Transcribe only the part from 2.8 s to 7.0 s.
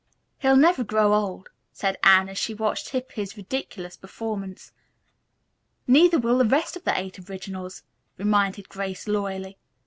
Hippy's ridiculous performance. "Neither will the rest of the